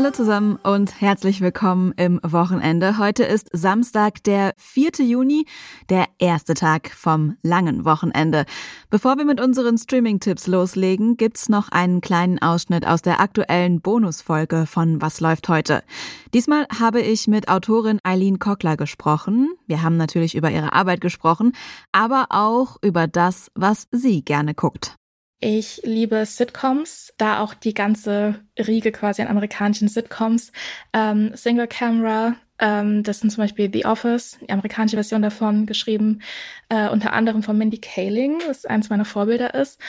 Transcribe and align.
Hallo 0.00 0.12
zusammen 0.12 0.56
und 0.62 1.02
herzlich 1.02 1.42
willkommen 1.42 1.92
im 1.98 2.20
Wochenende. 2.22 2.96
Heute 2.96 3.22
ist 3.24 3.50
Samstag, 3.52 4.24
der 4.24 4.54
4. 4.56 4.92
Juni, 5.06 5.44
der 5.90 6.06
erste 6.18 6.54
Tag 6.54 6.88
vom 6.88 7.36
langen 7.42 7.84
Wochenende. 7.84 8.46
Bevor 8.88 9.18
wir 9.18 9.26
mit 9.26 9.42
unseren 9.42 9.76
Streaming-Tipps 9.76 10.46
loslegen, 10.46 11.18
gibt's 11.18 11.50
noch 11.50 11.68
einen 11.68 12.00
kleinen 12.00 12.40
Ausschnitt 12.40 12.86
aus 12.86 13.02
der 13.02 13.20
aktuellen 13.20 13.82
Bonusfolge 13.82 14.64
von 14.64 15.02
Was 15.02 15.20
läuft 15.20 15.50
heute. 15.50 15.82
Diesmal 16.32 16.66
habe 16.80 17.02
ich 17.02 17.28
mit 17.28 17.50
Autorin 17.50 17.98
Eileen 18.02 18.38
Kockler 18.38 18.78
gesprochen. 18.78 19.50
Wir 19.66 19.82
haben 19.82 19.98
natürlich 19.98 20.34
über 20.34 20.50
ihre 20.50 20.72
Arbeit 20.72 21.02
gesprochen, 21.02 21.52
aber 21.92 22.28
auch 22.30 22.78
über 22.80 23.06
das, 23.06 23.50
was 23.54 23.86
sie 23.92 24.24
gerne 24.24 24.54
guckt. 24.54 24.96
Ich 25.42 25.80
liebe 25.84 26.26
Sitcoms, 26.26 27.14
da 27.16 27.40
auch 27.40 27.54
die 27.54 27.72
ganze 27.72 28.34
Riege 28.58 28.92
quasi 28.92 29.22
an 29.22 29.28
amerikanischen 29.28 29.88
Sitcoms. 29.88 30.52
Ähm, 30.92 31.32
Single 31.34 31.66
Camera, 31.66 32.36
ähm, 32.58 33.02
das 33.02 33.20
sind 33.20 33.30
zum 33.30 33.44
Beispiel 33.44 33.70
The 33.72 33.86
Office, 33.86 34.38
die 34.42 34.50
amerikanische 34.50 34.96
Version 34.96 35.22
davon, 35.22 35.64
geschrieben 35.64 36.20
äh, 36.68 36.90
unter 36.90 37.14
anderem 37.14 37.42
von 37.42 37.56
Mindy 37.56 37.78
Kaling, 37.78 38.38
was 38.46 38.66
eins 38.66 38.90
meiner 38.90 39.06
Vorbilder 39.06 39.54
ist. 39.54 39.80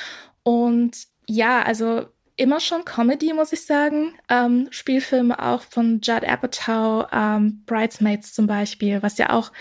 Und 0.44 1.08
ja, 1.28 1.64
also 1.64 2.06
immer 2.38 2.62
schon 2.62 2.86
Comedy, 2.86 3.34
muss 3.34 3.52
ich 3.52 3.66
sagen. 3.66 4.14
Ähm, 4.30 4.70
Spielfilme 4.72 5.38
auch 5.38 5.64
von 5.64 6.00
Judd 6.02 6.24
Apatow, 6.24 7.08
ähm, 7.12 7.64
Bridesmaids 7.66 8.34
zum 8.34 8.48
Beispiel, 8.48 9.04
was 9.04 9.18
ja 9.18 9.32
auch 9.32 9.52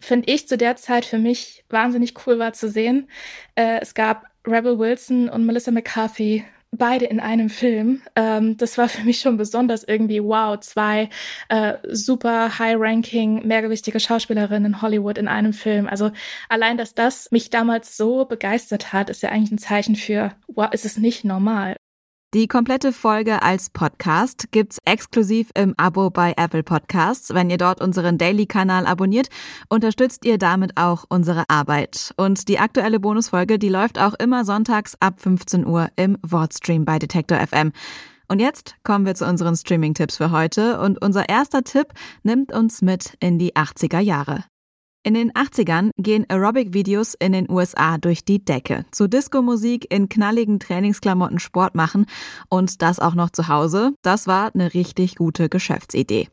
finde 0.00 0.32
ich 0.32 0.48
zu 0.48 0.56
der 0.56 0.76
Zeit 0.76 1.04
für 1.04 1.18
mich 1.18 1.64
wahnsinnig 1.68 2.14
cool 2.26 2.38
war 2.38 2.52
zu 2.52 2.68
sehen. 2.68 3.08
Äh, 3.54 3.80
es 3.80 3.94
gab 3.94 4.26
Rebel 4.46 4.78
Wilson 4.78 5.28
und 5.28 5.44
Melissa 5.44 5.70
McCarthy 5.70 6.44
beide 6.72 7.06
in 7.06 7.20
einem 7.20 7.48
Film. 7.48 8.02
Ähm, 8.14 8.56
das 8.56 8.78
war 8.78 8.88
für 8.88 9.02
mich 9.04 9.20
schon 9.20 9.36
besonders 9.36 9.84
irgendwie 9.84 10.22
wow, 10.22 10.58
zwei 10.60 11.08
äh, 11.48 11.74
super 11.90 12.58
high-ranking, 12.58 13.46
mehrgewichtige 13.46 14.00
Schauspielerinnen 14.00 14.74
in 14.74 14.82
Hollywood 14.82 15.18
in 15.18 15.28
einem 15.28 15.52
Film. 15.52 15.86
Also 15.86 16.10
allein, 16.48 16.76
dass 16.76 16.94
das 16.94 17.30
mich 17.30 17.50
damals 17.50 17.96
so 17.96 18.24
begeistert 18.24 18.92
hat, 18.92 19.10
ist 19.10 19.22
ja 19.22 19.30
eigentlich 19.30 19.52
ein 19.52 19.58
Zeichen 19.58 19.96
für, 19.96 20.32
wow, 20.48 20.68
ist 20.72 20.84
es 20.84 20.98
nicht 20.98 21.24
normal. 21.24 21.76
Die 22.34 22.48
komplette 22.48 22.92
Folge 22.92 23.40
als 23.42 23.70
Podcast 23.70 24.48
gibt's 24.50 24.78
exklusiv 24.84 25.50
im 25.54 25.74
Abo 25.76 26.10
bei 26.10 26.34
Apple 26.36 26.64
Podcasts. 26.64 27.32
Wenn 27.32 27.50
ihr 27.50 27.56
dort 27.56 27.80
unseren 27.80 28.18
Daily-Kanal 28.18 28.84
abonniert, 28.84 29.28
unterstützt 29.68 30.24
ihr 30.24 30.36
damit 30.36 30.76
auch 30.76 31.04
unsere 31.08 31.44
Arbeit. 31.48 32.12
Und 32.16 32.48
die 32.48 32.58
aktuelle 32.58 32.98
Bonusfolge, 32.98 33.60
die 33.60 33.68
läuft 33.68 34.00
auch 34.00 34.14
immer 34.14 34.44
sonntags 34.44 34.96
ab 34.98 35.20
15 35.20 35.64
Uhr 35.64 35.88
im 35.94 36.18
Wordstream 36.22 36.84
bei 36.84 36.98
Detektor 36.98 37.38
FM. 37.38 37.72
Und 38.28 38.40
jetzt 38.40 38.74
kommen 38.82 39.06
wir 39.06 39.14
zu 39.14 39.24
unseren 39.24 39.54
Streaming-Tipps 39.54 40.16
für 40.16 40.32
heute. 40.32 40.80
Und 40.80 41.00
unser 41.00 41.28
erster 41.28 41.62
Tipp 41.62 41.92
nimmt 42.24 42.52
uns 42.52 42.82
mit 42.82 43.16
in 43.20 43.38
die 43.38 43.54
80er 43.54 44.00
Jahre. 44.00 44.44
In 45.06 45.14
den 45.14 45.30
80ern 45.30 45.90
gehen 45.96 46.26
Aerobic-Videos 46.28 47.14
in 47.14 47.30
den 47.30 47.48
USA 47.48 47.96
durch 47.96 48.24
die 48.24 48.44
Decke. 48.44 48.84
Zu 48.90 49.06
Disco-Musik 49.06 49.86
in 49.94 50.08
knalligen 50.08 50.58
Trainingsklamotten 50.58 51.38
Sport 51.38 51.76
machen 51.76 52.06
und 52.48 52.82
das 52.82 52.98
auch 52.98 53.14
noch 53.14 53.30
zu 53.30 53.46
Hause, 53.46 53.92
das 54.02 54.26
war 54.26 54.52
eine 54.52 54.74
richtig 54.74 55.14
gute 55.14 55.48
Geschäftsidee. 55.48 56.26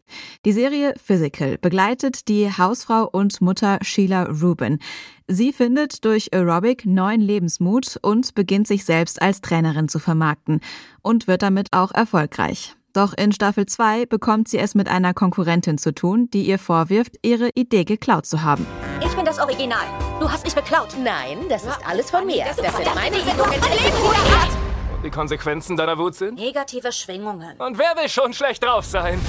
Die 0.44 0.54
Serie 0.54 0.96
Physical 0.98 1.60
begleitet 1.60 2.28
die 2.30 2.50
Hausfrau 2.50 3.08
und 3.08 3.42
Mutter 3.42 3.78
Sheila 3.84 4.24
Rubin. 4.24 4.80
Sie 5.28 5.54
findet 5.54 6.04
durch 6.04 6.34
Aerobic 6.34 6.84
neuen 6.88 7.22
Lebensmut 7.22 8.00
und 8.02 8.34
beginnt 8.34 8.66
sich 8.66 8.86
selbst 8.86 9.22
als 9.22 9.42
Trainerin 9.42 9.88
zu 9.88 10.00
vermarkten 10.00 10.62
und 11.04 11.28
wird 11.28 11.44
damit 11.44 11.68
auch 11.74 11.92
erfolgreich. 11.92 12.76
Doch 12.94 13.14
in 13.18 13.32
Staffel 13.32 13.66
2 13.66 14.06
bekommt 14.06 14.48
sie 14.48 14.60
es 14.60 14.76
mit 14.76 14.88
einer 14.88 15.16
Konkurrentin 15.16 15.80
zu 15.80 15.96
tun, 15.96 16.30
die 16.32 16.44
ihr 16.44 16.60
vorwirft, 16.60 17.14
ihre 17.24 17.50
Idee 17.56 17.86
geklaut 17.86 18.28
zu 18.28 18.44
haben. 18.44 18.68
Ich 19.04 19.12
bin 19.16 19.26
das 19.26 19.40
Original. 19.40 19.86
Du 20.20 20.32
hast 20.32 20.44
mich 20.46 20.54
beklaut. 20.54 20.90
Nein, 21.04 21.40
das 21.50 21.64
ist 21.64 21.80
alles 21.88 22.12
von 22.12 22.28
mir. 22.28 22.46
Das, 22.46 22.58
Das 22.58 22.76
sind 22.78 22.94
meine 22.94 23.18
Übungen. 23.18 23.54
Übungen. 23.56 25.04
Die 25.04 25.10
Konsequenzen 25.10 25.76
deiner 25.76 25.98
Wut 25.98 26.14
sind? 26.14 26.36
Negative 26.36 26.92
Schwingungen. 26.92 27.58
Und 27.58 27.80
wer 27.80 27.96
will 27.98 28.08
schon 28.08 28.32
schlecht 28.32 28.64
drauf 28.64 28.86
sein? 28.86 29.20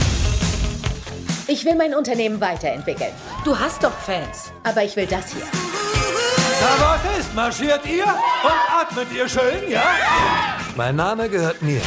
Ich 1.47 1.65
will 1.65 1.75
mein 1.75 1.95
Unternehmen 1.95 2.41
weiterentwickeln. 2.43 3.13
Du 3.47 3.59
hast 3.59 3.83
doch 3.83 3.93
Fans. 3.93 4.53
Aber 4.63 4.85
ich 4.85 4.95
will 4.95 5.07
das 5.07 5.33
hier. 5.33 5.43
Na 6.61 6.69
was 6.87 7.19
ist? 7.19 7.35
Marschiert 7.35 7.81
ihr 7.87 8.05
und 8.05 8.81
atmet 8.81 9.09
ihr 9.17 9.27
schön, 9.27 9.71
ja? 9.71 9.83
Mein 10.77 10.97
Name 10.97 11.31
gehört 11.31 11.63
mir. 11.63 11.81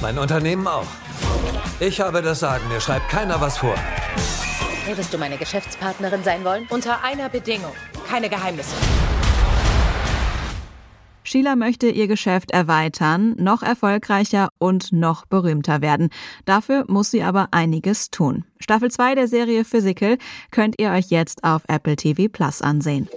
Mein 0.00 0.16
Unternehmen 0.18 0.66
auch. 0.66 0.86
Ich 1.80 2.00
habe 2.00 2.22
das 2.22 2.38
Sagen, 2.38 2.68
mir 2.68 2.80
schreibt 2.80 3.08
keiner 3.08 3.40
was 3.40 3.58
vor. 3.58 3.74
Würdest 4.86 5.12
du 5.12 5.18
meine 5.18 5.36
Geschäftspartnerin 5.36 6.22
sein 6.22 6.44
wollen? 6.44 6.66
Unter 6.70 7.02
einer 7.02 7.28
Bedingung. 7.28 7.72
Keine 8.06 8.28
Geheimnisse. 8.28 8.76
Sheila 11.24 11.56
möchte 11.56 11.88
ihr 11.88 12.06
Geschäft 12.06 12.52
erweitern, 12.52 13.34
noch 13.38 13.62
erfolgreicher 13.62 14.50
und 14.58 14.92
noch 14.92 15.26
berühmter 15.26 15.80
werden. 15.80 16.10
Dafür 16.44 16.84
muss 16.86 17.10
sie 17.10 17.24
aber 17.24 17.48
einiges 17.50 18.10
tun. 18.10 18.44
Staffel 18.60 18.90
2 18.90 19.16
der 19.16 19.26
Serie 19.26 19.64
Physical 19.64 20.18
könnt 20.52 20.78
ihr 20.78 20.90
euch 20.90 21.06
jetzt 21.08 21.42
auf 21.42 21.62
Apple 21.66 21.96
TV 21.96 22.28
Plus 22.30 22.62
ansehen. 22.62 23.08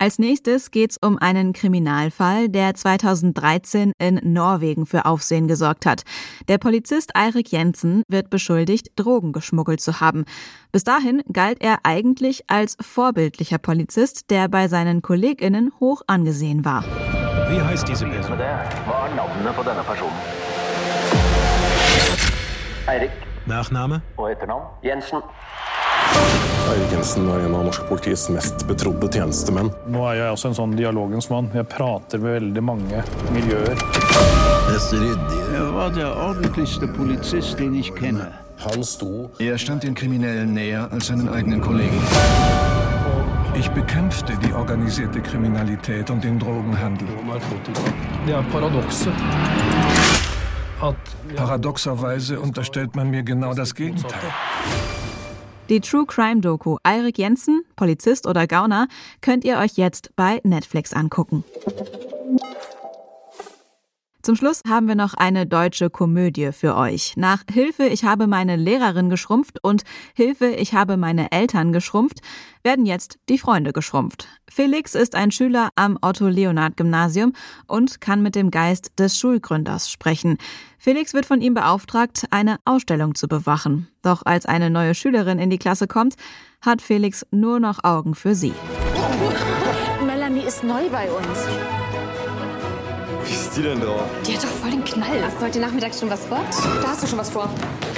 Als 0.00 0.20
nächstes 0.20 0.70
geht's 0.70 0.96
um 0.96 1.18
einen 1.18 1.52
Kriminalfall, 1.52 2.48
der 2.48 2.72
2013 2.72 3.92
in 3.98 4.20
Norwegen 4.22 4.86
für 4.86 5.06
Aufsehen 5.06 5.48
gesorgt 5.48 5.86
hat. 5.86 6.04
Der 6.46 6.58
Polizist 6.58 7.16
Eirik 7.16 7.50
Jensen 7.50 8.04
wird 8.06 8.30
beschuldigt, 8.30 8.92
Drogen 8.94 9.32
geschmuggelt 9.32 9.80
zu 9.80 10.00
haben. 10.00 10.24
Bis 10.70 10.84
dahin 10.84 11.24
galt 11.32 11.60
er 11.60 11.80
eigentlich 11.82 12.44
als 12.46 12.76
vorbildlicher 12.80 13.58
Polizist, 13.58 14.30
der 14.30 14.46
bei 14.48 14.68
seinen 14.68 15.02
KollegInnen 15.02 15.72
hoch 15.80 16.02
angesehen 16.06 16.64
war. 16.64 16.84
Wie 17.48 17.60
heißt 17.60 17.88
diese 17.88 18.06
Person? 18.06 18.38
Er 18.38 18.68
Nachname? 23.46 24.02
Jensen. 24.80 25.22
Eirik 26.68 26.92
Jensen 26.92 27.28
var 27.28 27.40
en 27.40 27.54
av 27.54 27.64
norsk 27.64 27.86
politis 27.88 28.28
mest 28.32 28.66
betrodde 28.68 29.08
tjenestemenn. 29.12 29.70
Nå 29.88 30.02
er 30.10 30.20
jeg 30.20 30.34
også 30.34 30.50
en 30.50 30.58
sånn 30.58 30.74
dialogens 30.76 31.30
mann. 31.32 31.48
Jeg 31.56 31.68
prater 31.72 32.20
med 32.22 32.36
veldig 32.38 32.64
mange 32.64 33.04
miljøer. 33.32 33.80
Er 34.68 35.72
war 35.72 35.90
der 35.90 36.12
ordentlichste 36.12 36.86
Polizist, 36.86 37.58
den 37.58 37.74
ich 37.74 37.94
kenne. 37.94 38.28
Han 38.58 38.84
sto 38.84 39.30
Er 39.38 39.56
stand 39.56 39.82
den 39.82 39.94
Kriminellen 39.94 40.52
näher 40.54 40.88
als 40.92 41.06
seinen 41.06 41.28
eigenen 41.28 41.60
Kollegen. 41.60 42.02
Ich 43.54 43.70
bekämpfte 43.70 44.36
die 44.42 44.52
organisierte 44.52 45.20
Kriminalität 45.20 46.10
und 46.10 46.22
den 46.22 46.38
Drogenhandel. 46.38 47.08
Er 48.26 48.44
Paradoxerweise 51.36 52.40
unterstellt 52.40 52.94
man 52.94 53.10
mir 53.10 53.22
genau 53.22 53.54
das 53.54 53.74
Gegenteil. 53.74 54.32
Die 55.68 55.80
True 55.80 56.06
Crime 56.06 56.40
Doku 56.40 56.78
Eirik 56.82 57.18
Jensen, 57.18 57.62
Polizist 57.76 58.26
oder 58.26 58.46
Gauner, 58.46 58.88
könnt 59.20 59.44
ihr 59.44 59.58
euch 59.58 59.72
jetzt 59.76 60.16
bei 60.16 60.40
Netflix 60.42 60.94
angucken. 60.94 61.44
Zum 64.28 64.36
Schluss 64.36 64.60
haben 64.68 64.88
wir 64.88 64.94
noch 64.94 65.14
eine 65.14 65.46
deutsche 65.46 65.88
Komödie 65.88 66.52
für 66.52 66.76
euch. 66.76 67.16
Nach 67.16 67.44
Hilfe, 67.50 67.86
ich 67.86 68.04
habe 68.04 68.26
meine 68.26 68.56
Lehrerin 68.56 69.08
geschrumpft 69.08 69.64
und 69.64 69.84
Hilfe, 70.14 70.48
ich 70.48 70.74
habe 70.74 70.98
meine 70.98 71.32
Eltern 71.32 71.72
geschrumpft, 71.72 72.18
werden 72.62 72.84
jetzt 72.84 73.18
die 73.30 73.38
Freunde 73.38 73.72
geschrumpft. 73.72 74.28
Felix 74.46 74.94
ist 74.94 75.14
ein 75.14 75.30
Schüler 75.30 75.70
am 75.76 75.96
Otto-Leonhard-Gymnasium 76.02 77.32
und 77.68 78.02
kann 78.02 78.20
mit 78.20 78.34
dem 78.34 78.50
Geist 78.50 78.98
des 78.98 79.18
Schulgründers 79.18 79.90
sprechen. 79.90 80.36
Felix 80.76 81.14
wird 81.14 81.24
von 81.24 81.40
ihm 81.40 81.54
beauftragt, 81.54 82.26
eine 82.30 82.58
Ausstellung 82.66 83.14
zu 83.14 83.28
bewachen. 83.28 83.88
Doch 84.02 84.26
als 84.26 84.44
eine 84.44 84.68
neue 84.68 84.94
Schülerin 84.94 85.38
in 85.38 85.48
die 85.48 85.56
Klasse 85.56 85.86
kommt, 85.86 86.16
hat 86.60 86.82
Felix 86.82 87.24
nur 87.30 87.60
noch 87.60 87.82
Augen 87.82 88.14
für 88.14 88.34
sie. 88.34 88.52
Melanie 90.04 90.42
ist 90.42 90.64
neu 90.64 90.86
bei 90.90 91.10
uns 91.10 91.48
die 93.58 93.64
denn 93.64 93.80
drauf? 93.80 94.02
Die 94.26 94.36
hat 94.36 94.44
doch 94.44 94.48
voll 94.48 94.70
den 94.70 94.84
Knall. 94.84 95.24
Hast 95.24 95.36
du 95.38 95.46
heute 95.46 95.58
Nachmittag 95.58 95.94
schon 95.94 96.08
was 96.10 96.24
vor? 96.24 96.40
Da 96.80 96.88
hast 96.88 97.02
du 97.02 97.06
schon 97.06 97.18
was 97.18 97.30
vor. 97.30 97.50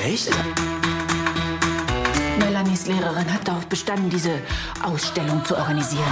Echt? 0.03 0.31
Melanies 2.39 2.87
Lehrerin 2.87 3.33
hat 3.33 3.47
darauf 3.47 3.67
bestanden, 3.67 4.09
diese 4.09 4.39
Ausstellung 4.83 5.45
zu 5.45 5.57
organisieren. 5.57 6.05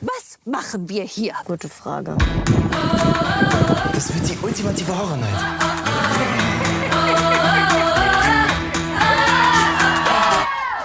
Was 0.00 0.38
machen 0.44 0.88
wir 0.88 1.02
hier? 1.02 1.34
Gute 1.44 1.68
Frage. 1.68 2.16
Das 3.92 4.14
wird 4.14 4.28
die 4.28 4.38
ultimative 4.40 4.96
Horror-Night. 4.96 5.28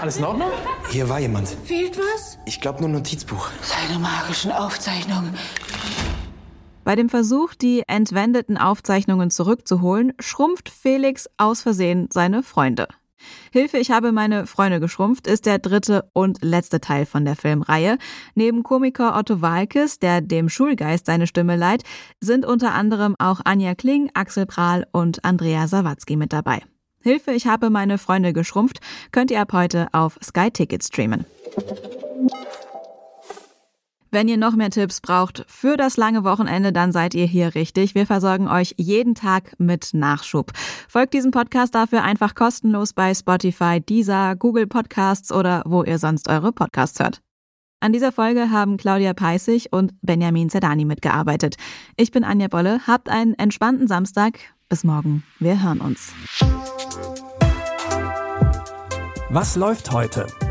Alles 0.01 0.17
in 0.17 0.25
Ordnung? 0.25 0.51
Hier 0.89 1.07
war 1.07 1.19
jemand. 1.19 1.47
Fehlt 1.65 1.97
was? 1.97 2.37
Ich 2.45 2.59
glaube 2.59 2.79
nur 2.79 2.89
ein 2.89 2.93
Notizbuch. 2.93 3.49
Seine 3.61 3.99
magischen 3.99 4.51
Aufzeichnungen. 4.51 5.37
Bei 6.83 6.95
dem 6.95 7.09
Versuch, 7.09 7.53
die 7.53 7.83
entwendeten 7.87 8.57
Aufzeichnungen 8.57 9.29
zurückzuholen, 9.29 10.13
schrumpft 10.19 10.69
Felix 10.69 11.29
aus 11.37 11.61
Versehen 11.61 12.09
seine 12.11 12.43
Freunde. 12.43 12.87
Hilfe, 13.51 13.77
ich 13.77 13.89
habe 13.89 14.11
meine 14.11 14.47
Freunde 14.47 14.81
geschrumpft 14.81 15.27
ist 15.27 15.45
der 15.45 15.59
dritte 15.59 16.09
und 16.11 16.39
letzte 16.41 16.81
Teil 16.81 17.05
von 17.05 17.23
der 17.23 17.37
Filmreihe. 17.37 17.97
Neben 18.35 18.63
Komiker 18.63 19.17
Otto 19.17 19.41
Walkes, 19.41 19.99
der 19.99 20.19
dem 20.19 20.49
Schulgeist 20.49 21.05
seine 21.05 21.25
Stimme 21.25 21.55
leiht, 21.55 21.83
sind 22.19 22.45
unter 22.45 22.73
anderem 22.73 23.15
auch 23.19 23.39
Anja 23.45 23.75
Kling, 23.75 24.09
Axel 24.13 24.45
Prahl 24.45 24.85
und 24.91 25.23
Andrea 25.23 25.67
Sawatzki 25.67 26.17
mit 26.17 26.33
dabei. 26.33 26.63
Hilfe, 27.01 27.31
ich 27.31 27.47
habe 27.47 27.69
meine 27.69 27.97
Freunde 27.97 28.33
geschrumpft, 28.33 28.79
könnt 29.11 29.31
ihr 29.31 29.41
ab 29.41 29.53
heute 29.53 29.87
auf 29.93 30.17
Sky 30.23 30.51
Ticket 30.51 30.83
streamen. 30.83 31.25
Wenn 34.13 34.27
ihr 34.27 34.37
noch 34.37 34.55
mehr 34.55 34.69
Tipps 34.69 35.01
braucht 35.01 35.43
für 35.47 35.75
das 35.75 35.97
lange 35.97 36.23
Wochenende, 36.23 36.71
dann 36.71 36.91
seid 36.91 37.15
ihr 37.15 37.25
hier 37.25 37.55
richtig. 37.55 37.95
Wir 37.95 38.05
versorgen 38.05 38.47
euch 38.47 38.75
jeden 38.77 39.15
Tag 39.15 39.55
mit 39.57 39.95
Nachschub. 39.95 40.51
Folgt 40.87 41.15
diesem 41.15 41.31
Podcast 41.31 41.73
dafür 41.73 42.03
einfach 42.03 42.35
kostenlos 42.35 42.93
bei 42.93 43.15
Spotify, 43.15 43.81
Deezer, 43.81 44.35
Google 44.35 44.67
Podcasts 44.67 45.31
oder 45.31 45.63
wo 45.65 45.81
ihr 45.81 45.97
sonst 45.97 46.29
eure 46.29 46.51
Podcasts 46.51 46.99
hört. 46.99 47.21
An 47.79 47.91
dieser 47.91 48.11
Folge 48.11 48.51
haben 48.51 48.77
Claudia 48.77 49.15
Peissig 49.15 49.73
und 49.73 49.93
Benjamin 50.03 50.51
Zerdani 50.51 50.85
mitgearbeitet. 50.85 51.55
Ich 51.97 52.11
bin 52.11 52.23
Anja 52.23 52.49
Bolle. 52.49 52.81
Habt 52.85 53.09
einen 53.09 53.33
entspannten 53.33 53.87
Samstag. 53.87 54.37
Bis 54.69 54.83
morgen. 54.83 55.23
Wir 55.39 55.63
hören 55.63 55.81
uns. 55.81 56.13
Was 59.31 59.55
läuft 59.55 59.91
heute? 59.91 60.27